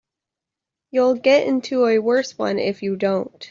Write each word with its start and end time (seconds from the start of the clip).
You'll 0.89 1.13
get 1.13 1.45
into 1.45 1.85
a 1.85 1.99
worse 1.99 2.35
one 2.35 2.57
if 2.57 2.81
you 2.81 2.95
don't. 2.95 3.31